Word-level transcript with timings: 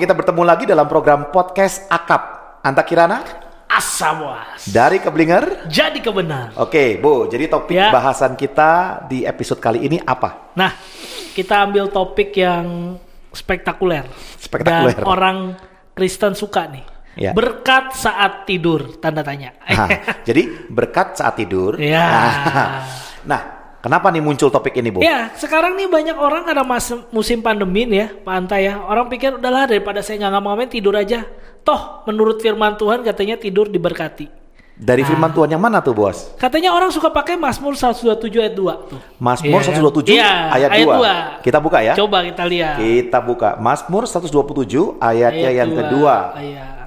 Kita 0.00 0.16
bertemu 0.16 0.42
lagi 0.42 0.64
dalam 0.64 0.88
program 0.88 1.28
podcast 1.28 1.84
Akap. 1.86 2.56
Anta 2.60 2.80
Kirana 2.80 3.20
Asawas. 3.68 4.64
dari 4.64 4.96
Keblinger. 4.96 5.68
Jadi 5.68 6.00
kebenar. 6.00 6.56
Oke, 6.56 6.96
Bu. 6.96 7.28
Jadi 7.28 7.44
topik 7.46 7.76
Ya. 7.76 7.92
bahasan 7.92 8.32
kita 8.32 9.04
di 9.06 9.28
episode 9.28 9.60
kali 9.60 9.84
ini 9.84 10.00
apa? 10.00 10.56
Nah, 10.56 10.72
kita 11.32 11.68
ambil 11.68 11.92
topik 11.92 12.32
yang 12.32 12.96
spektakuler. 13.30 14.08
Spektakuler. 14.36 14.96
Dan 14.96 15.04
orang 15.04 15.38
Kristen 15.92 16.32
suka 16.32 16.64
nih. 16.64 16.84
Ya. 17.20 17.36
Berkat 17.36 17.92
saat 17.92 18.48
tidur, 18.48 18.96
tanda 18.96 19.20
tanya. 19.20 19.52
Nah, 19.68 19.88
jadi 20.28 20.48
berkat 20.66 21.20
saat 21.20 21.36
tidur. 21.36 21.76
Ya. 21.76 22.08
Nah, 23.28 23.59
kenapa 23.80 24.08
nih 24.08 24.20
muncul 24.20 24.48
topik 24.48 24.76
ini, 24.76 24.88
Bu? 24.88 25.00
Ya, 25.00 25.32
sekarang 25.34 25.74
nih 25.74 25.88
banyak 25.88 26.16
orang 26.16 26.44
karena 26.44 26.62
mas 26.62 26.88
musim 27.10 27.40
pandemi 27.40 27.84
nih 27.84 27.98
ya, 27.98 28.08
Pak 28.14 28.34
Anta 28.36 28.56
ya. 28.56 28.80
Orang 28.80 29.08
pikir 29.08 29.36
udahlah 29.36 29.66
daripada 29.66 30.00
saya 30.00 30.20
nggak 30.20 30.32
ngapa-ngapain 30.36 30.70
tidur 30.70 30.94
aja. 30.94 31.24
Toh, 31.60 32.04
menurut 32.04 32.40
firman 32.40 32.76
Tuhan 32.76 33.04
katanya 33.04 33.36
tidur 33.36 33.68
diberkati. 33.68 34.40
Dari 34.80 35.04
firman 35.04 35.28
Tuhan 35.28 35.52
yang 35.52 35.60
mana 35.60 35.84
tuh, 35.84 35.92
Bos? 35.92 36.32
Katanya 36.40 36.72
orang 36.72 36.88
suka 36.88 37.12
pakai 37.12 37.36
Mazmur 37.36 37.76
127 37.76 38.40
ayat 38.40 38.56
2 38.56 38.88
tuh. 38.88 38.96
Mazmur 39.20 39.60
Iya, 39.60 39.76
127 39.76 40.16
Iya, 40.16 40.32
ayat, 40.48 40.70
ayat 40.72 40.86
2. 40.88 40.96
dua. 40.96 41.14
Kita 41.44 41.58
buka 41.60 41.78
ya. 41.84 41.92
Coba 41.92 42.24
kita 42.24 42.48
lihat. 42.48 42.74
Kita 42.80 43.18
buka 43.20 43.60
Mazmur 43.60 44.08
127 44.08 44.96
ayatnya 44.96 45.52
Ayat 45.52 45.58
yang 45.60 45.68
dua. 45.68 45.78
kedua. 45.84 46.16
Iya. 46.40 46.79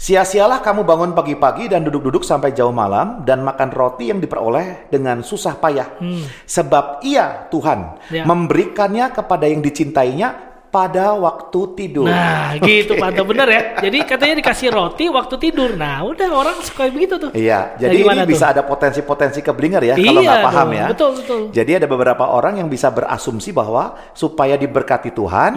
Sia-sialah 0.00 0.64
kamu 0.64 0.88
bangun 0.88 1.12
pagi-pagi 1.12 1.68
dan 1.68 1.84
duduk-duduk 1.84 2.24
sampai 2.24 2.56
jauh 2.56 2.72
malam 2.72 3.20
dan 3.20 3.44
makan 3.44 3.68
roti 3.68 4.08
yang 4.08 4.16
diperoleh 4.16 4.88
dengan 4.88 5.20
susah 5.20 5.60
payah. 5.60 6.00
Sebab 6.48 7.04
ia 7.04 7.44
Tuhan 7.52 7.78
Hmm. 8.00 8.08
Ya. 8.08 8.24
memberikannya 8.24 9.12
kepada 9.12 9.44
yang 9.44 9.60
dicintainya 9.60 10.32
pada 10.70 11.12
waktu 11.12 11.60
tidur. 11.76 12.06
Nah, 12.06 12.54
gitu 12.56 12.94
Pak 13.02 13.12
bener 13.20 13.48
ya. 13.50 13.62
Jadi 13.82 13.98
katanya 14.06 14.34
dikasih 14.38 14.70
roti 14.70 15.04
waktu 15.10 15.34
tidur. 15.36 15.74
Nah, 15.76 16.06
udah 16.06 16.28
orang 16.30 16.56
suka 16.62 16.88
begitu 16.88 17.18
tuh. 17.18 17.30
Iya, 17.34 17.74
Dari 17.76 17.90
jadi 17.90 17.96
ini 18.00 18.06
mana 18.06 18.22
tuh? 18.22 18.30
bisa 18.30 18.44
ada 18.54 18.62
potensi-potensi 18.64 19.42
keblinger 19.42 19.82
ya 19.84 19.94
kalau 19.98 20.22
Iya 20.22 20.30
nggak 20.30 20.46
paham 20.46 20.66
dong, 20.66 20.78
ya. 20.78 20.86
betul, 20.88 21.10
betul. 21.18 21.40
Jadi 21.52 21.70
ada 21.76 21.86
beberapa 21.90 22.24
orang 22.24 22.56
yang 22.56 22.70
bisa 22.70 22.88
berasumsi 22.88 23.50
bahwa 23.52 23.98
supaya 24.14 24.54
diberkati 24.56 25.10
Tuhan 25.10 25.52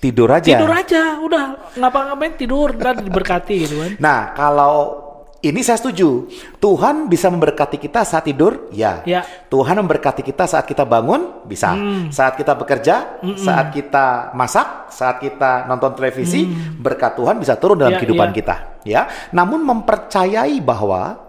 tidur 0.00 0.28
aja. 0.30 0.48
Hmm. 0.50 0.60
Tidur 0.60 0.72
aja, 0.72 1.02
udah 1.22 1.44
ngapa-ngapain 1.78 2.34
tidur 2.38 2.72
dan 2.76 3.02
diberkati 3.02 3.56
gitu 3.66 3.76
kan. 3.80 3.92
Nah, 3.98 4.32
kalau 4.36 4.74
ini 5.44 5.60
saya 5.60 5.76
setuju. 5.76 6.24
Tuhan 6.56 7.04
bisa 7.12 7.28
memberkati 7.28 7.76
kita 7.76 8.00
saat 8.00 8.24
tidur, 8.24 8.72
ya. 8.72 9.04
Ya. 9.04 9.28
Tuhan 9.52 9.76
memberkati 9.84 10.24
kita 10.24 10.48
saat 10.48 10.64
kita 10.64 10.88
bangun, 10.88 11.44
bisa. 11.44 11.76
Hmm. 11.76 12.08
Saat 12.08 12.40
kita 12.40 12.56
bekerja, 12.56 13.20
saat 13.36 13.68
kita 13.68 14.32
masak, 14.32 14.88
saat 14.88 15.20
kita 15.20 15.68
nonton 15.68 15.92
televisi, 15.92 16.48
berkat 16.80 17.12
Tuhan 17.20 17.36
bisa 17.36 17.60
turun 17.60 17.76
dalam 17.76 17.92
Hmm. 17.92 18.00
Ya, 18.00 18.02
kehidupan 18.08 18.28
ya. 18.32 18.34
kita, 18.40 18.56
ya. 18.88 19.02
Namun 19.36 19.60
mempercayai 19.68 20.56
bahwa 20.64 21.20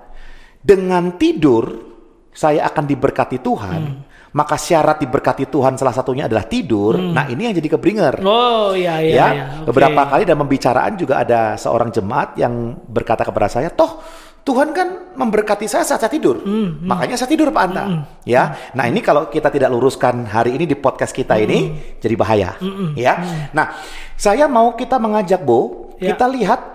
dengan 0.63 1.11
tidur 1.19 1.91
saya 2.31 2.71
akan 2.71 2.83
diberkati 2.88 3.43
Tuhan, 3.43 3.81
Hmm. 3.83 4.05
Maka 4.36 4.59
syarat 4.59 5.00
diberkati 5.00 5.47
Tuhan 5.47 5.80
salah 5.80 5.95
satunya 5.95 6.28
adalah 6.28 6.44
tidur. 6.44 7.00
Nah, 7.00 7.23
ini 7.25 7.47
yang 7.47 7.55
jadi 7.55 7.72
kebringer 7.72 8.19
Oh, 8.19 8.75
iya 8.75 9.00
iya 9.00 9.16
ya, 9.16 9.27
iya. 9.31 9.44
Oke. 9.64 9.72
beberapa 9.72 10.02
kali 10.05 10.27
dalam 10.27 10.44
pembicaraan 10.44 10.94
juga 10.94 11.23
ada 11.23 11.55
seorang 11.55 11.87
jemaat 11.87 12.36
yang 12.36 12.52
berkata 12.86 13.23
kepada 13.23 13.48
saya, 13.48 13.71
toh 13.71 14.04
Tuhan 14.45 14.77
kan 14.77 15.17
memberkati 15.17 15.65
saya 15.65 15.82
saat 15.82 16.05
saya 16.05 16.11
tidur, 16.11 16.37
Hmm, 16.37 16.83
makanya 16.86 17.17
saya 17.17 17.32
tidur 17.32 17.49
Pak 17.49 17.64
Anta. 17.65 18.05
Ya, 18.21 18.54
nah 18.77 18.86
ini 18.86 19.02
kalau 19.02 19.26
kita 19.26 19.49
tidak 19.49 19.73
luruskan 19.73 20.27
hari 20.27 20.54
ini 20.54 20.67
di 20.67 20.77
podcast 20.77 21.09
kita 21.09 21.33
Hmm. 21.33 21.45
ini 21.48 21.59
jadi 21.98 22.14
bahaya. 22.14 22.49
Ya, 22.93 23.26
nah 23.58 23.73
saya 24.14 24.45
mau 24.45 24.76
kita 24.76 25.02
mengajak 25.02 25.42
Bo, 25.42 25.89
Ya. 25.98 26.11
kita 26.11 26.27
lihat 26.27 26.74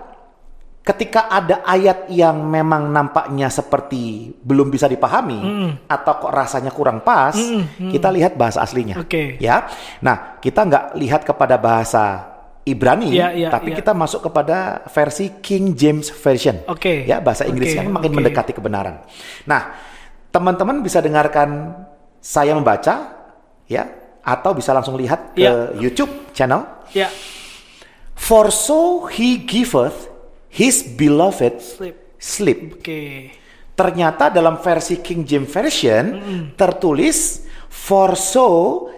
ketika 0.81 1.29
ada 1.29 1.61
ayat 1.61 2.09
yang 2.09 2.41
memang 2.41 2.89
nampaknya 2.89 3.47
seperti 3.47 4.33
belum 4.41 4.67
bisa 4.67 4.89
dipahami 4.89 5.37
atau 5.85 6.13
kok 6.17 6.33
rasanya 6.33 6.73
kurang 6.73 7.05
pas, 7.05 7.37
kita 7.77 8.09
lihat 8.09 8.33
bahasa 8.33 8.65
aslinya. 8.65 8.97
Oke. 8.97 9.37
Ya, 9.37 9.69
nah 10.01 10.41
kita 10.41 10.65
nggak 10.65 10.85
lihat 10.97 11.21
kepada 11.21 11.55
bahasa 11.55 12.27
Ibrani, 12.61 13.09
Ya, 13.09 13.33
ya, 13.33 13.49
tapi 13.49 13.73
ya. 13.73 13.81
kita 13.81 13.89
masuk 13.89 14.29
kepada 14.29 14.85
versi 14.93 15.33
King 15.41 15.73
James 15.73 16.13
Version. 16.13 16.61
Oke. 16.69 17.09
Ya, 17.09 17.17
bahasa 17.17 17.41
Inggris 17.49 17.73
Oke, 17.73 17.77
yang 17.81 17.89
makin 17.89 18.13
oke. 18.13 18.17
mendekati 18.21 18.53
kebenaran. 18.53 19.01
Nah, 19.49 19.73
teman-teman 20.29 20.85
bisa 20.85 21.01
dengarkan 21.01 21.73
saya 22.21 22.53
membaca, 22.53 23.17
ya, 23.65 23.89
atau 24.21 24.53
bisa 24.53 24.77
langsung 24.77 24.93
lihat 24.93 25.33
ke 25.33 25.41
Ya. 25.41 25.73
YouTube 25.73 26.29
channel. 26.37 26.61
Ya, 26.93 27.09
For 28.13 28.53
so 28.53 29.09
he 29.09 29.41
giveth 29.41 30.10
his 30.51 30.83
beloved 30.83 31.63
sleep. 31.63 31.97
sleep. 32.19 32.59
Oke. 32.77 33.01
Ternyata 33.71 34.29
dalam 34.29 34.59
versi 34.59 34.99
King 34.99 35.23
James 35.25 35.49
Version 35.49 36.03
tertulis 36.59 37.47
for 37.71 38.13
so 38.19 38.47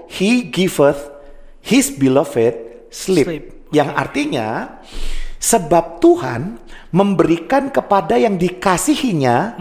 he 0.09 0.49
giveth 0.49 1.13
his 1.61 1.93
beloved 1.93 2.89
sleep. 2.89 3.27
Sleep. 3.29 3.45
Yang 3.71 3.89
artinya 3.95 4.47
sebab 5.37 6.01
Tuhan 6.03 6.61
memberikan 6.93 7.73
kepada 7.73 8.17
yang 8.17 8.37
dikasihinya 8.37 9.57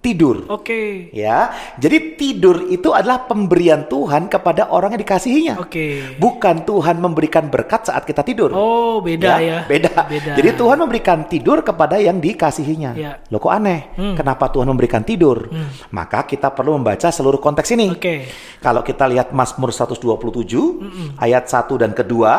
tidur. 0.00 0.48
Oke. 0.48 1.12
Ya, 1.12 1.52
jadi 1.76 2.16
tidur 2.16 2.72
itu 2.72 2.88
adalah 2.96 3.28
pemberian 3.28 3.84
Tuhan 3.84 4.32
kepada 4.32 4.72
orang 4.72 4.96
yang 4.96 5.02
dikasihinya. 5.04 5.54
Oke. 5.60 6.16
Bukan 6.16 6.64
Tuhan 6.64 6.96
memberikan 6.98 7.52
berkat 7.52 7.92
saat 7.92 8.08
kita 8.08 8.24
tidur. 8.24 8.48
Oh, 8.56 9.04
beda 9.04 9.38
ya. 9.44 9.58
Beda. 9.68 10.08
Beda. 10.08 10.32
Jadi 10.40 10.56
Tuhan 10.56 10.80
memberikan 10.80 11.28
tidur 11.28 11.60
kepada 11.60 12.00
yang 12.00 12.16
dikasihinya. 12.16 12.96
Ya. 12.96 13.20
Loh 13.28 13.38
kok 13.38 13.52
aneh? 13.52 13.92
Kenapa 14.16 14.48
Tuhan 14.48 14.66
memberikan 14.72 15.04
tidur? 15.04 15.52
Maka 15.92 16.24
kita 16.24 16.48
perlu 16.50 16.80
membaca 16.80 17.12
seluruh 17.12 17.38
konteks 17.38 17.68
ini. 17.76 17.92
Oke. 17.92 18.24
Kalau 18.64 18.80
kita 18.80 19.04
lihat 19.04 19.36
Mazmur 19.36 19.68
127 19.68 21.20
ayat 21.20 21.44
1 21.44 21.76
dan 21.76 21.92
kedua, 21.92 22.32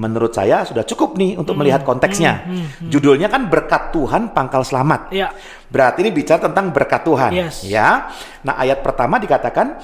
menurut 0.00 0.32
saya 0.32 0.64
sudah 0.64 0.80
cukup 0.88 1.20
nih 1.20 1.36
untuk 1.36 1.52
melihat 1.60 1.84
konteksnya. 1.84 2.48
Judulnya 2.88 3.28
kan 3.28 3.52
berkat 3.52 3.92
Tuhan 3.92 4.32
pangkal 4.32 4.64
selamat. 4.64 5.12
Ya. 5.12 5.28
Berarti 5.68 6.00
ini 6.02 6.10
bicara 6.10 6.40
tentang 6.50 6.72
berkat 6.72 7.04
Tuhan, 7.04 7.30
Yes. 7.30 7.62
ya. 7.62 8.10
Nah, 8.42 8.58
ayat 8.58 8.80
pertama 8.82 9.20
dikatakan, 9.22 9.78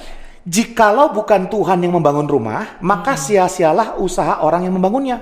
jikalau 0.47 1.11
bukan 1.11 1.51
Tuhan 1.51 1.83
yang 1.83 1.99
membangun 1.99 2.23
rumah, 2.23 2.79
maka 2.79 3.19
Hmm. 3.19 3.19
sia-sialah 3.19 3.99
usaha 3.99 4.39
orang 4.39 4.63
yang 4.63 4.79
membangunnya. 4.79 5.19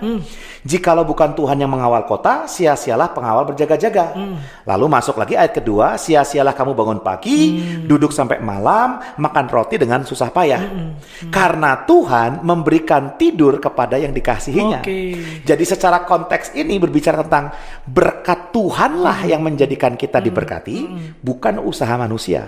Jikalau 0.62 1.02
bukan 1.02 1.34
Tuhan 1.34 1.58
yang 1.58 1.70
mengawal 1.74 2.06
kota, 2.06 2.46
sia-sialah 2.46 3.10
pengawal 3.10 3.50
berjaga-jaga. 3.50 4.14
Hmm. 4.14 4.38
Lalu 4.70 4.86
masuk 4.86 5.18
lagi 5.18 5.34
ayat 5.34 5.58
kedua, 5.58 5.98
sia-sialah 5.98 6.54
kamu 6.54 6.78
bangun 6.78 7.02
pagi, 7.02 7.58
Hmm. 7.58 7.90
duduk 7.90 8.14
sampai 8.14 8.38
malam, 8.38 9.02
makan 9.18 9.46
roti 9.50 9.82
dengan 9.82 10.06
susah 10.06 10.30
payah. 10.30 10.62
Hmm. 10.62 10.94
Karena 11.34 11.82
Tuhan 11.90 12.46
memberikan 12.46 13.18
tidur 13.18 13.58
kepada 13.58 13.98
yang 13.98 14.14
dikasihinya. 14.14 14.86
Oke. 14.86 15.18
Jadi 15.42 15.64
secara 15.66 16.06
konteks 16.06 16.54
ini 16.54 16.78
berbicara 16.78 17.26
tentang 17.26 17.50
berkat 17.90 18.54
Tuhanlah 18.54 19.26
yang 19.26 19.42
menjadikan 19.42 19.98
kita 19.98 20.22
diberkati, 20.22 20.86
bukan 21.18 21.58
usaha 21.66 21.98
manusia. 21.98 22.46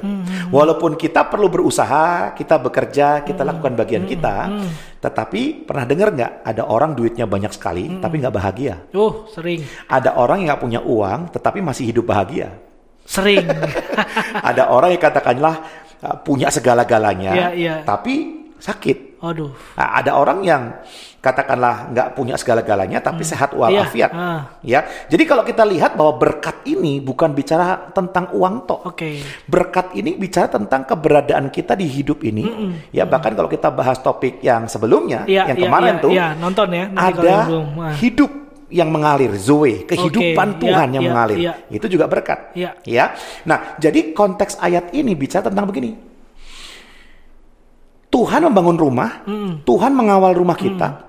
Walaupun 0.53 0.93
kita 0.93 1.25
perlu 1.25 1.49
berusaha, 1.49 2.37
kita 2.37 2.66
bekerja, 2.67 3.23
kita 3.23 3.47
lakukan 3.47 3.73
bagian 3.73 4.03
kita, 4.03 4.51
tetapi 4.99 5.63
pernah 5.63 5.87
dengar 5.87 6.11
nggak 6.11 6.31
ada 6.43 6.63
orang 6.67 6.91
duitnya 6.93 7.23
banyak 7.23 7.51
sekali 7.55 7.97
tapi 8.03 8.19
nggak 8.19 8.35
bahagia? 8.35 8.75
Oh, 8.91 9.25
sering. 9.31 9.63
Ada 9.87 10.19
orang 10.19 10.43
yang 10.43 10.53
nggak 10.53 10.63
punya 10.63 10.81
uang 10.83 11.31
tetapi 11.31 11.59
masih 11.63 11.89
hidup 11.89 12.11
bahagia. 12.11 12.51
Sering. 13.07 13.47
ada 14.51 14.67
orang 14.67 14.91
yang 14.91 15.01
katakanlah 15.01 15.55
uh, 16.03 16.15
punya 16.19 16.51
segala-galanya, 16.51 17.31
Iya, 17.31 17.49
iya. 17.55 17.75
tapi 17.87 18.43
sakit. 18.59 19.23
Aduh. 19.23 19.49
Nah, 19.79 19.87
ada 19.97 20.13
orang 20.19 20.43
yang 20.45 20.63
katakanlah 21.27 21.91
nggak 21.91 22.07
punya 22.15 22.39
segala-galanya 22.39 23.03
tapi 23.03 23.27
sehat 23.27 23.51
walafiat. 23.51 24.11
Iya, 24.15 24.23
ah. 24.23 24.41
Ya. 24.63 24.79
Jadi 25.11 25.23
kalau 25.27 25.43
kita 25.43 25.67
lihat 25.67 25.99
bahwa 25.99 26.15
berkat 26.15 26.63
ini 26.63 27.03
bukan 27.03 27.35
bicara 27.35 27.91
tentang 27.91 28.31
uang 28.31 28.63
tok. 28.63 28.95
Oke. 28.95 29.19
Berkat 29.43 29.91
ini 29.99 30.15
bicara 30.15 30.47
tentang 30.47 30.87
keberadaan 30.87 31.51
kita 31.51 31.75
di 31.75 31.83
hidup 31.83 32.23
ini. 32.23 32.47
Ya 32.95 33.03
bahkan 33.03 33.35
kalau 33.35 33.51
kita 33.51 33.67
bahas 33.67 33.99
topik 33.99 34.39
yang 34.39 34.71
sebelumnya, 34.71 35.27
Iya, 35.27 35.51
yang 35.51 35.57
iya, 35.59 35.65
kemarin 35.67 35.93
iya, 35.93 36.03
tuh 36.03 36.11
iya, 36.15 36.27
nonton 36.39 36.67
ya. 36.71 36.85
Nanti 36.87 37.11
ada 37.11 37.27
yang 37.27 37.47
belum. 37.51 37.67
Ah. 37.83 37.95
hidup 37.99 38.31
yang 38.67 38.89
mengalir, 38.91 39.31
zoe, 39.39 39.87
kehidupan 39.87 40.59
Oke, 40.59 40.67
Tuhan 40.67 40.87
iya, 40.91 40.95
yang 40.99 41.03
iya, 41.03 41.11
mengalir. 41.11 41.37
iya. 41.39 41.53
Itu 41.71 41.87
juga 41.87 42.05
berkat. 42.07 42.51
Iya. 42.55 42.71
Ya. 42.83 43.15
Nah, 43.47 43.79
jadi 43.79 44.11
konteks 44.11 44.59
ayat 44.59 44.91
ini 44.91 45.15
bicara 45.15 45.47
tentang 45.47 45.67
begini. 45.67 45.95
Tuhan 48.07 48.39
membangun 48.47 48.77
rumah, 48.79 49.27
Tuhan 49.67 49.91
mengawal 49.91 50.31
rumah 50.31 50.55
kita, 50.55 51.06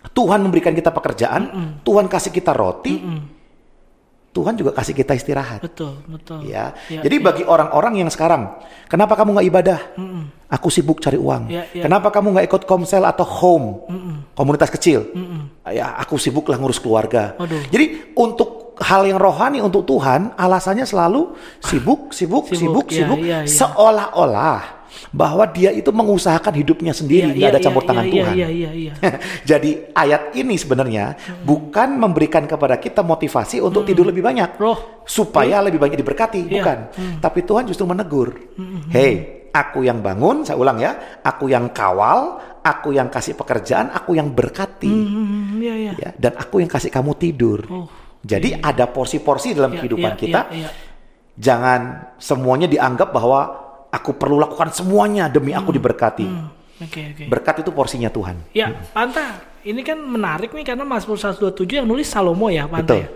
Tuhan 0.00 0.40
memberikan 0.40 0.72
kita 0.72 0.88
pekerjaan, 0.90 1.42
Tuhan 1.84 2.08
kasih 2.08 2.32
kita 2.32 2.56
roti, 2.56 3.00
Tuhan 4.30 4.54
juga 4.54 4.70
kasih 4.70 4.94
kita 4.94 5.12
istirahat. 5.18 5.58
Betul, 5.58 6.06
betul. 6.06 6.46
Ya, 6.46 6.70
Ya, 6.86 7.02
jadi 7.02 7.18
ya. 7.18 7.24
bagi 7.26 7.42
orang-orang 7.42 7.98
yang 7.98 8.10
sekarang, 8.14 8.62
kenapa 8.86 9.18
kamu 9.18 9.34
nggak 9.34 9.48
ibadah? 9.50 9.80
Aku 10.50 10.70
sibuk 10.70 11.02
cari 11.02 11.18
uang. 11.18 11.50
Ya, 11.50 11.66
ya. 11.74 11.82
Kenapa 11.82 12.14
kamu 12.14 12.38
nggak 12.38 12.46
ikut 12.46 12.62
komsel 12.62 13.02
atau 13.02 13.26
home, 13.26 13.68
komunitas 14.38 14.70
kecil? 14.70 15.10
ya 15.70 15.94
aku 15.98 16.14
sibuk 16.18 16.46
lah 16.46 16.58
ngurus 16.62 16.78
keluarga. 16.78 17.34
Waduh. 17.38 17.58
Jadi 17.74 18.14
untuk 18.14 18.78
hal 18.80 19.04
yang 19.04 19.20
rohani 19.20 19.60
untuk 19.60 19.84
Tuhan, 19.84 20.32
alasannya 20.38 20.88
selalu 20.88 21.36
sibuk, 21.60 22.14
sibuk, 22.16 22.48
sibuk, 22.48 22.54
Sibuk, 22.56 22.86
sibuk, 22.88 23.18
iya, 23.20 23.44
iya, 23.44 23.46
iya. 23.46 23.50
seolah-olah 23.50 24.79
bahwa 25.10 25.44
dia 25.48 25.70
itu 25.74 25.90
mengusahakan 25.90 26.54
hidupnya 26.54 26.92
sendiri, 26.94 27.30
Iya, 27.30 27.36
nggak 27.36 27.50
iya, 27.50 27.56
ada 27.56 27.60
campur 27.62 27.82
iya, 27.82 27.88
tangan 27.88 28.04
iya, 28.04 28.12
Tuhan. 28.12 28.34
Iya. 28.36 28.92
Jadi 29.50 29.70
ayat 29.94 30.22
ini 30.36 30.54
sebenarnya 30.54 31.04
bukan 31.42 31.88
memberikan 31.98 32.44
kepada 32.46 32.76
kita 32.78 33.00
motivasi 33.02 33.62
untuk 33.62 33.86
tidur 33.86 34.08
lebih 34.08 34.22
banyak, 34.22 34.58
Roh. 34.58 35.02
supaya 35.06 35.62
lebih 35.64 35.80
banyak 35.80 35.98
diberkati, 35.98 36.40
bukan. 36.46 36.78
Tapi 37.18 37.40
Tuhan 37.46 37.64
justru 37.66 37.84
menegur, 37.86 38.34
hey, 38.92 39.46
aku 39.50 39.82
yang 39.82 39.98
bangun, 40.02 40.46
saya 40.46 40.58
ulang 40.58 40.78
ya, 40.78 41.20
aku 41.22 41.50
yang 41.50 41.74
kawal, 41.74 42.38
aku 42.62 42.94
yang 42.94 43.10
kasih 43.10 43.34
pekerjaan, 43.34 43.90
aku 43.90 44.14
yang 44.14 44.30
berkati, 44.30 44.90
Hmm, 44.90 45.58
iya, 45.58 45.74
iya. 45.74 45.92
ya, 45.98 46.10
dan 46.16 46.38
aku 46.38 46.62
yang 46.62 46.70
kasih 46.70 46.90
kamu 46.92 47.18
tidur. 47.18 47.60
Oh. 47.66 47.88
Jadi 48.20 48.52
ada 48.52 48.84
porsi-porsi 48.84 49.56
dalam 49.56 49.72
kehidupan 49.72 50.12
kita. 50.16 50.52
Jangan 51.40 52.12
semuanya 52.20 52.68
dianggap 52.68 53.16
bahwa 53.16 53.69
aku 53.90 54.14
perlu 54.14 54.38
lakukan 54.38 54.70
semuanya 54.70 55.26
demi 55.26 55.50
aku 55.50 55.74
diberkati. 55.74 56.26
Oke, 56.80 57.12
oke. 57.12 57.24
Berkat 57.28 57.60
itu 57.60 57.70
porsinya 57.74 58.08
Tuhan. 58.08 58.40
Ya, 58.56 58.72
Panta, 58.96 59.42
ini 59.66 59.84
kan 59.84 60.00
menarik 60.00 60.56
nih 60.56 60.64
karena 60.64 60.88
Mazmur 60.88 61.20
127 61.20 61.84
yang 61.84 61.84
nulis 61.84 62.08
Salomo 62.08 62.48
ya, 62.48 62.64
Panta 62.64 62.96
Betul. 62.96 63.04
ya. 63.04 63.08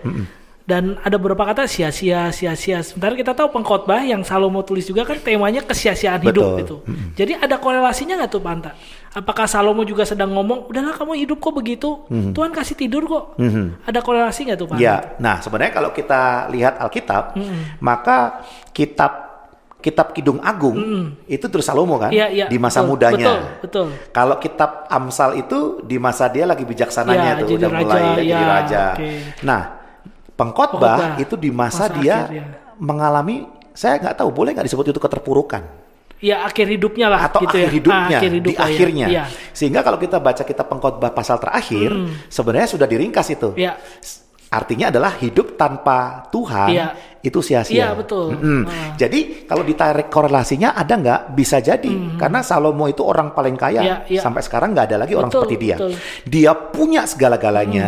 Dan 0.65 0.97
ada 1.05 1.21
beberapa 1.21 1.45
kata 1.45 1.69
sia-sia, 1.69 2.33
sia-sia. 2.33 2.81
Sementara 2.81 3.13
kita 3.13 3.37
tahu 3.37 3.53
pengkhotbah 3.53 4.01
yang 4.01 4.25
Salomo 4.25 4.65
tulis 4.65 4.81
juga 4.89 5.05
kan 5.05 5.21
temanya 5.21 5.61
kesia-siaan 5.61 6.25
hidup 6.25 6.57
Betul. 6.57 6.61
itu. 6.61 6.77
Jadi 7.13 7.37
ada 7.37 7.61
korelasinya 7.61 8.17
nggak 8.17 8.31
tuh 8.33 8.41
Panta? 8.41 8.73
Apakah 9.13 9.45
Salomo 9.45 9.85
juga 9.85 10.09
sedang 10.09 10.33
ngomong, 10.33 10.73
udahlah 10.73 10.97
kamu 10.97 11.21
hidup 11.21 11.37
kok 11.37 11.53
begitu, 11.53 11.89
Tuhan 12.09 12.49
kasih 12.49 12.77
tidur 12.81 13.05
kok. 13.05 13.37
Ada 13.85 14.01
korelasi 14.01 14.49
nggak 14.49 14.57
tuh 14.57 14.67
Panta? 14.69 14.81
Ya, 14.81 15.13
nah 15.21 15.37
sebenarnya 15.37 15.73
kalau 15.73 15.93
kita 15.93 16.49
lihat 16.49 16.81
Alkitab, 16.81 17.37
maka 17.77 18.41
kitab 18.73 19.34
kitab 19.85 20.17
Kidung 20.17 20.41
Agung 20.41 20.73
itu 21.29 21.45
terus 21.45 21.61
Salomo 21.61 22.01
kan 22.01 22.09
Iya, 22.09 22.25
iya, 22.33 22.45
di 22.49 22.57
masa 22.57 22.81
betul, 22.81 22.89
mudanya. 22.89 23.25
betul, 23.29 23.39
betul. 23.61 23.87
Kalau 24.09 24.35
kitab 24.41 24.89
Amsal 24.89 25.37
itu 25.37 25.85
di 25.85 26.01
masa 26.01 26.25
dia 26.25 26.49
lagi 26.49 26.65
bijaksananya 26.65 27.37
Ya, 27.37 27.39
tuh 27.39 27.53
jadi 27.53 27.61
udah 27.61 27.69
raja, 27.69 27.85
mulai 27.85 28.01
jadi 28.17 28.25
ya, 28.33 28.41
raja. 28.49 28.83
oke. 28.97 29.09
Nah, 29.45 29.61
pengkhotbah 30.33 30.97
itu 31.17 31.35
di 31.37 31.49
masa, 31.53 31.85
masa 31.85 31.95
dia 31.95 32.15
akhir, 32.25 32.33
ya. 32.33 32.45
mengalami 32.75 33.35
saya 33.71 34.01
nggak 34.01 34.15
tahu 34.17 34.29
boleh 34.31 34.51
nggak 34.51 34.65
disebut 34.65 34.89
itu 34.89 34.97
keterpurukan 34.97 35.63
Ya 36.23 36.41
akhir 36.41 36.71
hidupnya 36.71 37.11
lah 37.11 37.27
atau 37.27 37.43
gitu 37.43 37.53
akhir 37.53 37.67
ya. 37.67 37.75
hidupnya 37.75 38.17
akhir 38.17 38.31
hidup 38.31 38.47
di 38.47 38.55
lah 38.55 38.57
ya. 38.57 38.65
akhirnya. 38.65 39.07
Iya. 39.11 39.23
Sehingga 39.51 39.83
kalau 39.83 39.99
kita 39.99 40.17
baca 40.17 40.41
kitab 40.41 40.65
pengkhotbah 40.65 41.11
pasal 41.11 41.37
terakhir, 41.37 41.91
sebenarnya 42.31 42.71
sudah 42.71 42.87
diringkas 42.87 43.27
itu. 43.29 43.51
Iya. 43.53 43.75
Artinya 44.45 44.93
adalah 44.93 45.17
hidup 45.17 45.57
tanpa 45.57 46.29
Tuhan 46.29 46.69
Iya. 46.71 46.87
itu 47.19 47.39
sia-sia. 47.41 47.75
Iya, 47.75 47.89
betul. 47.97 48.37
Mm-mm. 48.37 48.61
Ah. 48.69 48.93
Jadi 48.95 49.43
kalau 49.49 49.65
ditarik 49.65 50.07
korelasinya 50.07 50.77
ada 50.77 50.93
nggak? 50.95 51.19
Bisa 51.33 51.59
jadi 51.59 52.15
karena 52.15 52.45
Salomo 52.45 52.85
itu 52.85 53.01
orang 53.01 53.33
paling 53.33 53.57
kaya 53.57 53.81
Iya, 53.81 53.95
iya. 54.07 54.21
sampai 54.21 54.45
sekarang 54.45 54.71
nggak 54.71 54.85
ada 54.93 54.97
lagi 55.01 55.17
orang 55.17 55.33
Betul, 55.33 55.41
seperti 55.43 55.55
dia. 55.59 55.75
betul. 55.81 55.91
Dia 56.29 56.51
punya 56.53 57.01
segala-galanya, 57.09 57.87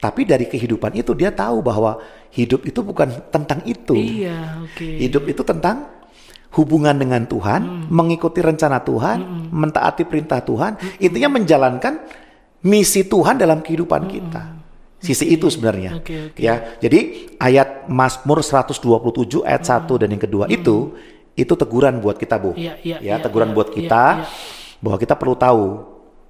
tapi 0.00 0.24
dari 0.24 0.48
kehidupan 0.48 0.96
itu 0.96 1.12
dia 1.12 1.30
tahu 1.30 1.60
bahwa 1.60 2.00
hidup 2.32 2.64
itu 2.64 2.80
bukan 2.80 3.12
tentang 3.30 3.60
itu. 3.68 3.94
Iya, 3.94 4.64
oke. 4.64 4.84
Hidup 4.84 5.28
itu 5.28 5.44
tentang 5.44 5.92
hubungan 6.56 6.96
dengan 6.96 7.28
Tuhan, 7.28 7.92
mengikuti 7.92 8.40
rencana 8.40 8.80
Tuhan, 8.80 9.52
mentaati 9.52 10.08
perintah 10.08 10.40
Tuhan, 10.40 10.80
intinya 11.04 11.36
menjalankan 11.36 12.00
misi 12.64 13.04
Tuhan 13.04 13.36
dalam 13.36 13.60
kehidupan 13.60 14.08
kita. 14.08 14.55
Sisi 15.06 15.30
itu 15.30 15.46
sebenarnya. 15.46 16.02
Oke, 16.02 16.34
oke. 16.34 16.40
Ya. 16.42 16.74
Jadi 16.82 17.30
ayat 17.38 17.86
Mazmur 17.86 18.42
127 18.42 19.46
ayat 19.46 19.62
1 19.62 19.86
dan 20.02 20.08
yang 20.10 20.22
kedua 20.22 20.44
itu 20.50 20.98
itu 21.36 21.52
teguran 21.52 22.00
buat 22.00 22.16
kita, 22.16 22.40
Bu. 22.40 22.56
Iya, 22.56 22.80
iya, 22.80 22.96
ya, 22.98 23.14
iya, 23.14 23.14
teguran 23.20 23.52
iya, 23.52 23.56
buat 23.56 23.68
iya, 23.70 23.76
kita 23.76 24.04
iya. 24.18 24.24
bahwa 24.80 24.96
kita 24.96 25.14
perlu 25.14 25.36
tahu 25.36 25.64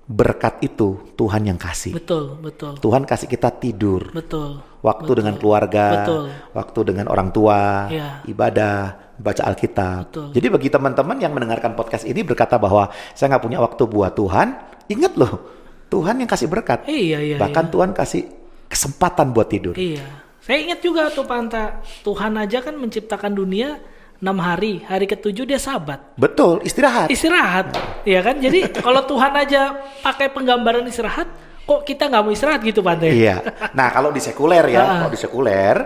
berkat 0.07 0.63
itu 0.63 1.03
Tuhan 1.19 1.43
yang 1.51 1.59
kasih. 1.59 1.99
Betul, 1.99 2.39
betul. 2.39 2.79
Tuhan 2.79 3.03
kasih 3.03 3.27
kita 3.27 3.51
tidur 3.59 4.15
Betul. 4.15 4.63
waktu 4.79 5.03
Betul. 5.03 5.19
dengan 5.19 5.35
keluarga, 5.35 5.87
Betul. 5.99 6.25
waktu 6.55 6.81
dengan 6.87 7.07
orang 7.11 7.35
tua, 7.35 7.91
Iya. 7.91 8.23
ibadah, 8.31 8.79
baca 9.19 9.43
Alkitab. 9.43 10.01
Betul. 10.11 10.29
Jadi 10.31 10.47
bagi 10.47 10.69
teman-teman 10.71 11.19
yang 11.19 11.35
mendengarkan 11.35 11.75
podcast 11.75 12.07
ini 12.07 12.23
berkata 12.23 12.55
bahwa 12.55 12.87
saya 13.19 13.35
nggak 13.35 13.45
punya 13.51 13.59
waktu 13.59 13.83
buat 13.83 14.15
Tuhan, 14.15 14.49
ingat 14.87 15.13
loh, 15.19 15.43
Tuhan 15.91 16.23
yang 16.23 16.31
kasih 16.31 16.47
berkat. 16.47 16.87
Iya, 16.87 17.19
iya, 17.23 17.37
Bahkan 17.43 17.75
Tuhan 17.75 17.91
kasih 17.91 18.46
kesempatan 18.69 19.31
buat 19.33 19.49
tidur. 19.51 19.75
Iya. 19.75 20.05
Saya 20.43 20.63
ingat 20.63 20.79
juga 20.79 21.11
tuh 21.11 21.27
Panta, 21.27 21.83
Tuhan 22.07 22.39
aja 22.39 22.63
kan 22.63 22.79
menciptakan 22.79 23.35
dunia 23.35 23.83
enam 24.17 24.39
hari, 24.39 24.81
hari 24.87 25.05
ketujuh 25.05 25.43
dia 25.45 25.59
sabat. 25.59 26.01
Betul, 26.15 26.63
istirahat. 26.63 27.11
Istirahat, 27.11 27.75
ya 28.07 28.23
kan? 28.23 28.39
Jadi 28.39 28.71
kalau 28.87 29.03
Tuhan 29.05 29.33
aja 29.35 29.75
pakai 30.01 30.31
penggambaran 30.31 30.87
istirahat, 30.87 31.27
kok 31.67 31.83
kita 31.83 32.07
nggak 32.07 32.23
mau 32.23 32.33
istirahat 32.33 32.63
gitu 32.63 32.81
Panta? 32.81 33.11
iya. 33.11 33.43
Nah 33.75 33.91
kalau 33.91 34.15
di 34.15 34.23
sekuler 34.23 34.65
ya, 34.71 35.03
kalau 35.03 35.11
di 35.11 35.19
sekuler, 35.19 35.77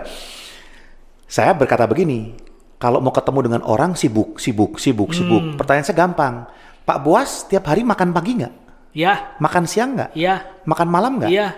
saya 1.25 1.51
berkata 1.57 1.89
begini, 1.89 2.37
kalau 2.77 3.01
mau 3.01 3.11
ketemu 3.11 3.39
dengan 3.49 3.61
orang 3.65 3.97
sibuk, 3.97 4.37
sibuk, 4.37 4.77
sibuk, 4.77 5.11
sibuk. 5.11 5.41
Hmm. 5.41 5.57
Pertanyaan 5.57 5.85
saya 5.89 5.97
gampang, 5.97 6.45
Pak 6.85 6.97
Buas 7.01 7.49
tiap 7.49 7.65
hari 7.65 7.81
makan 7.81 8.13
pagi 8.13 8.37
nggak? 8.37 8.53
Ya, 8.91 9.39
Makan 9.39 9.63
siang 9.65 9.95
nggak? 9.95 10.11
ya, 10.19 10.43
Makan 10.67 10.87
malam 10.91 11.17
nggak? 11.23 11.31
iya. 11.31 11.55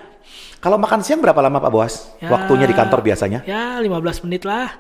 Kalau 0.60 0.80
makan 0.80 1.04
siang 1.04 1.20
berapa 1.20 1.38
lama 1.44 1.60
Pak 1.60 1.72
Bos? 1.72 1.94
Ya. 2.24 2.32
Waktunya 2.32 2.66
di 2.68 2.76
kantor 2.76 3.00
biasanya? 3.04 3.40
Ya, 3.44 3.78
15 3.84 4.24
menit 4.28 4.48
lah. 4.48 4.72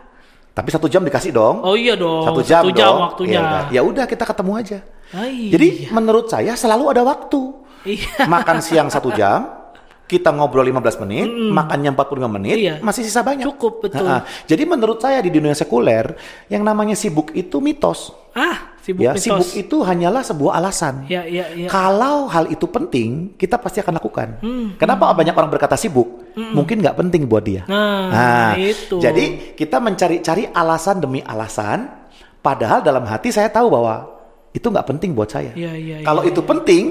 Tapi 0.53 0.69
satu 0.69 0.85
jam 0.85 1.01
dikasih 1.01 1.33
dong. 1.33 1.65
Oh 1.65 1.73
iya 1.73 1.97
dong. 1.97 2.29
satu 2.29 2.41
jam, 2.45 2.61
dong. 2.69 2.97
waktunya. 3.01 3.33
Ya 3.33 3.41
udah. 3.41 3.63
Ya 3.73 3.81
udah 3.81 4.05
kita 4.05 4.23
ketemu 4.23 4.51
aja. 4.53 4.79
Iya. 5.13 5.49
Jadi 5.57 5.67
menurut 5.89 6.25
saya 6.29 6.53
selalu 6.53 6.93
ada 6.93 7.01
waktu. 7.01 7.41
Iya. 7.83 8.29
Makan 8.29 8.57
siang 8.63 8.87
satu 8.87 9.11
jam, 9.11 9.49
kita 10.07 10.29
ngobrol 10.29 10.63
15 10.63 11.03
menit, 11.03 11.27
makannya 11.27 11.91
45 11.97 12.29
menit, 12.31 12.57
Iya. 12.59 12.75
masih 12.85 13.01
sisa 13.01 13.25
banyak. 13.25 13.43
Cukup, 13.49 13.83
betul. 13.89 14.05
Ha-ha. 14.05 14.23
Jadi 14.45 14.63
menurut 14.63 15.01
saya 15.01 15.19
di 15.19 15.33
dunia 15.33 15.57
sekuler, 15.57 16.15
yang 16.47 16.61
namanya 16.61 16.93
sibuk 16.93 17.33
itu 17.33 17.57
mitos. 17.59 18.13
Ah, 18.37 18.72
sibuk 18.83 18.99
ya, 19.01 19.15
mitos. 19.15 19.23
sibuk 19.23 19.49
itu 19.55 19.77
hanyalah 19.79 20.21
sebuah 20.21 20.59
alasan. 20.59 21.07
Ya, 21.07 21.23
ya, 21.23 21.47
ya. 21.55 21.71
Kalau 21.71 22.27
hal 22.27 22.51
itu 22.51 22.67
penting, 22.67 23.31
kita 23.33 23.55
pasti 23.55 23.79
akan 23.79 23.95
lakukan. 23.95 24.43
Hmm, 24.43 24.75
Kenapa 24.75 25.07
banyak 25.09 25.31
orang 25.31 25.47
berkata 25.47 25.73
sibuk? 25.73 26.35
Mungkin 26.35 26.83
nggak 26.83 26.97
penting 26.99 27.23
buat 27.23 27.41
dia. 27.41 27.63
Nah, 27.65 28.59
itu. 28.59 28.99
Jadi 28.99 29.55
kita 29.55 29.79
mencari-cari 29.79 30.51
alasan 30.51 30.99
demi 30.99 31.23
alasan, 31.23 31.87
padahal 32.39 32.83
dalam 32.83 33.07
hati 33.07 33.31
saya 33.31 33.47
tahu 33.47 33.71
bahwa 33.71 34.03
itu 34.51 34.67
nggak 34.67 34.85
penting 34.85 35.15
buat 35.15 35.31
saya. 35.31 35.55
Iya, 35.55 35.71
iya, 35.73 35.95
Kalau 36.03 36.21
iya, 36.21 36.29
itu 36.29 36.41
penting, 36.43 36.83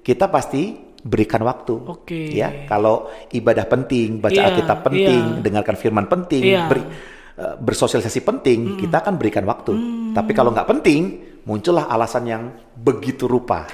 kita 0.00 0.26
pasti 0.26 0.74
berikan 1.04 1.44
waktu. 1.44 1.74
Oke. 1.84 2.32
Ya, 2.32 2.64
kalau 2.64 3.12
ibadah 3.28 3.68
penting, 3.68 4.18
baca 4.18 4.32
Iya, 4.32 4.48
Alkitab 4.48 4.78
penting, 4.82 5.22
iya. 5.36 5.40
dengarkan 5.44 5.76
firman 5.76 6.08
penting, 6.08 6.42
Iya. 6.42 6.64
beri- 6.64 6.88
eh, 7.34 7.54
bersosialisasi 7.60 8.24
penting, 8.24 8.80
kita 8.80 9.04
akan 9.04 9.14
berikan 9.14 9.44
waktu. 9.44 9.76
Tapi 10.10 10.32
kalau 10.32 10.50
nggak 10.50 10.64
penting, 10.64 11.00
muncullah 11.44 11.88
alasan 11.88 12.24
yang 12.28 12.42
begitu 12.76 13.28
rupa. 13.28 13.64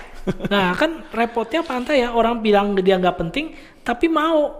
Nah, 0.52 0.76
kan 0.76 1.08
repotnya 1.16 1.64
pantai 1.64 2.04
ya 2.04 2.12
orang 2.12 2.44
bilang 2.44 2.76
dia 2.76 3.00
nggak 3.00 3.16
penting, 3.16 3.56
tapi 3.80 4.04
mau 4.04 4.52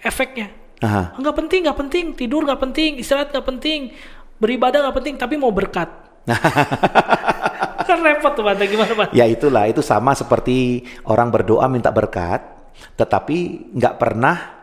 efeknya. 0.00 0.48
Aha. 0.80 1.14
Nggak 1.20 1.36
penting, 1.36 1.60
nggak 1.68 1.78
penting, 1.78 2.04
tidur 2.16 2.42
nggak 2.48 2.58
penting, 2.58 2.96
istirahat 2.96 3.28
nggak 3.28 3.44
penting, 3.44 3.92
beribadah 4.40 4.88
nggak 4.88 4.96
penting, 4.96 5.14
tapi 5.20 5.36
mau 5.36 5.52
berkat. 5.52 5.92
kan 7.86 7.98
repot 8.00 8.32
tuh 8.32 8.40
pantai 8.40 8.66
gimana 8.72 8.92
pak? 8.96 9.12
Ya 9.12 9.28
itulah, 9.28 9.68
itu 9.68 9.84
sama 9.84 10.16
seperti 10.16 10.88
orang 11.04 11.28
berdoa 11.28 11.68
minta 11.68 11.92
berkat, 11.92 12.40
tetapi 12.96 13.68
nggak 13.76 13.94
pernah 14.00 14.62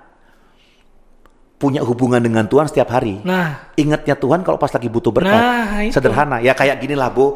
punya 1.60 1.84
hubungan 1.84 2.24
dengan 2.24 2.48
Tuhan 2.48 2.72
setiap 2.72 2.90
hari. 2.96 3.20
Nah, 3.22 3.76
Ingatnya 3.76 4.16
Tuhan 4.16 4.48
kalau 4.48 4.56
pas 4.56 4.72
lagi 4.72 4.88
butuh 4.88 5.12
berkat. 5.12 5.36
Nah, 5.36 5.84
itu. 5.84 5.94
Sederhana, 5.94 6.40
ya 6.40 6.56
kayak 6.56 6.80
gini 6.80 6.96
lah 6.96 7.12
Bu. 7.12 7.36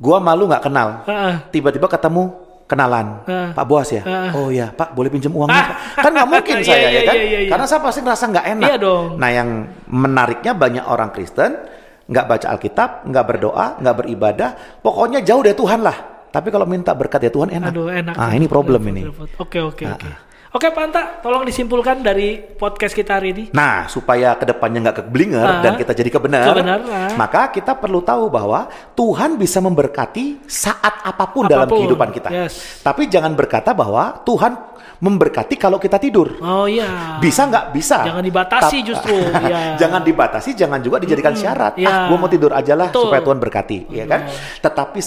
Gua 0.00 0.16
malu 0.16 0.48
nggak 0.48 0.64
kenal, 0.64 1.04
Heeh. 1.04 1.34
tiba-tiba 1.52 1.84
ketemu 1.84 2.32
kenalan. 2.64 3.20
Pak 3.52 3.64
Bos 3.68 3.92
ya. 3.92 4.00
Oh 4.32 4.48
ya, 4.48 4.72
Pak 4.72 4.96
boleh 4.96 5.12
pinjam 5.12 5.28
uangnya? 5.30 5.60
Ah. 5.60 5.66
Pak? 5.68 5.76
Kan 6.00 6.10
nggak 6.16 6.28
mungkin 6.30 6.54
Iya, 6.60 6.64
saya 6.64 6.78
iya, 6.80 6.88
ya 6.88 7.02
kan? 7.04 7.14
iya. 7.18 7.38
Karena 7.52 7.66
saya 7.68 7.80
pasti 7.82 8.00
ngerasa 8.00 8.24
nggak 8.26 8.46
enak. 8.48 8.68
Iya 8.70 8.76
dong. 8.80 9.04
Nah 9.20 9.28
yang 9.28 9.48
menariknya 9.86 10.52
banyak 10.56 10.84
orang 10.86 11.10
Kristen 11.10 11.52
nggak 12.08 12.26
baca 12.26 12.46
Alkitab, 12.48 12.90
nggak 13.06 13.24
berdoa, 13.28 13.66
nggak 13.76 13.96
beribadah, 14.00 14.50
pokoknya 14.80 15.20
jauh 15.20 15.44
dari 15.44 15.54
Tuhan 15.54 15.78
lah. 15.78 15.96
Tapi 16.30 16.48
kalau 16.48 16.64
minta 16.64 16.94
berkat 16.94 17.26
ya 17.26 17.30
Tuhan 17.30 17.50
enak. 17.50 17.70
aduh 17.70 17.90
enak. 17.90 18.14
Ah 18.14 18.30
ini 18.32 18.46
problem 18.46 18.80
ini. 18.88 19.02
Oke 19.36 19.58
oke 19.60 19.84
Ah, 19.84 19.94
oke. 19.94 20.10
Oke 20.50 20.66
Panta, 20.74 21.22
tolong 21.22 21.46
disimpulkan 21.46 22.02
dari 22.02 22.34
podcast 22.34 22.90
kita 22.90 23.22
hari 23.22 23.30
ini. 23.30 23.44
Nah, 23.54 23.86
supaya 23.86 24.34
ke 24.34 24.42
depannya 24.42 24.82
nggak 24.82 24.98
keblinger 24.98 25.46
Ah. 25.46 25.62
dan 25.62 25.78
kita 25.78 25.94
jadi 25.94 26.10
kebenar, 26.10 26.50
Kebenar, 26.50 26.80
ah. 26.82 27.14
maka 27.14 27.54
kita 27.54 27.78
perlu 27.78 28.02
tahu 28.02 28.26
bahwa 28.26 28.66
Tuhan 28.92 29.38
bisa 29.38 29.62
memberkati 29.62 30.42
saat 30.50 31.06
apa 31.06 31.30
pun, 31.30 31.46
dalam 31.46 31.70
Apa 31.70 31.70
pun, 31.70 31.86
kehidupan 31.86 32.10
kita. 32.10 32.34
yes. 32.34 32.82
Tapi 32.82 33.06
jangan 33.06 33.38
berkata 33.38 33.70
bahwa 33.70 34.26
Tuhan 34.26 34.58
memberkati 34.98 35.54
kalau 35.54 35.78
kita 35.78 36.02
tidur. 36.02 36.42
Oh 36.42 36.66
iya. 36.66 37.22
Bisa 37.22 37.46
nggak? 37.46 37.70
Bisa. 37.70 38.02
Jangan 38.02 38.24
dibatasi 38.26 38.76
Tap- 38.76 38.88
justru, 38.90 39.16
ya. 39.54 39.78
jangan 39.78 40.02
dibatasi, 40.02 40.50
jangan 40.58 40.82
juga 40.82 40.98
dijadikan 40.98 41.30
syarat. 41.32 41.78
ya. 41.78 41.86
Ah, 41.86 42.06
gue 42.10 42.18
mau 42.18 42.26
tidur 42.26 42.50
aja 42.50 42.74
lah 42.74 42.90
supaya 42.90 43.22
Tuhan 43.22 43.38
berkati, 43.38 43.86
ya 43.86 44.02
kan? 44.02 44.26
Tetapi 44.58 44.98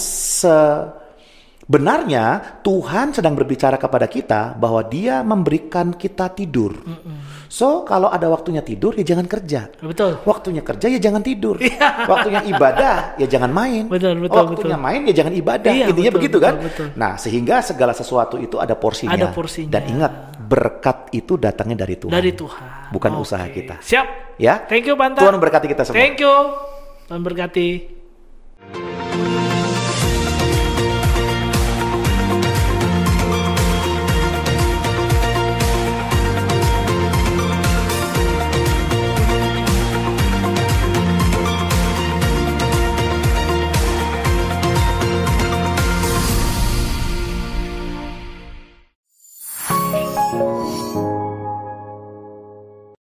sebenarnya 1.64 2.60
Tuhan 2.60 3.16
sedang 3.16 3.32
berbicara 3.32 3.80
kepada 3.80 4.04
kita 4.04 4.52
bahwa 4.60 4.84
Dia 4.84 5.24
memberikan 5.24 5.96
kita 5.96 6.30
tidur. 6.36 6.76
So 7.48 7.86
kalau 7.86 8.10
ada 8.10 8.26
waktunya 8.26 8.66
tidur 8.66 8.98
ya 8.98 9.06
jangan 9.06 9.30
kerja. 9.30 9.70
Betul. 9.78 10.18
Waktunya 10.26 10.60
kerja 10.66 10.86
ya 10.90 10.98
jangan 10.98 11.22
tidur. 11.22 11.54
Waktunya 12.10 12.42
ibadah 12.50 13.14
ya 13.14 13.26
jangan 13.30 13.54
main. 13.54 13.86
Iya. 13.86 13.94
Betul, 13.94 14.14
betul, 14.26 14.44
Waktunya 14.58 14.74
betul. 14.74 14.86
main 14.90 15.00
ya 15.06 15.14
jangan 15.14 15.32
ibadah. 15.38 15.70
Iya, 15.70 15.86
Intinya 15.86 16.10
betul, 16.10 16.18
begitu 16.18 16.36
betul, 16.42 16.46
kan? 16.50 16.54
betul. 16.58 16.86
Nah, 16.98 17.12
sehingga 17.14 17.56
segala 17.62 17.92
sesuatu 17.94 18.36
itu 18.42 18.58
ada 18.58 18.74
porsinya. 18.74 19.14
Ada 19.14 19.30
porsinya. 19.30 19.70
Dan 19.70 19.82
ingat, 19.86 20.12
berkat 20.42 21.14
itu 21.14 21.38
datangnya 21.38 21.86
dari 21.86 21.94
Tuhan. 21.94 22.10
Dari 22.10 22.32
Tuhan. 22.34 22.90
Bukan 22.90 23.12
Oke. 23.14 23.22
usaha 23.22 23.46
kita. 23.46 23.78
Siap. 23.78 24.36
Ya. 24.42 24.66
Thank 24.66 24.90
you 24.90 24.98
Panta. 24.98 25.22
Tuhan 25.22 25.38
memberkati 25.38 25.66
kita 25.70 25.82
semua. 25.86 25.94
Thank 25.94 26.18
you. 26.18 26.34
Tuhan 27.06 27.22
berkati. 27.22 27.68